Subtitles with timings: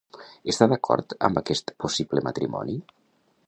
[0.53, 2.81] Està d'acord amb aquest possible matrimoni?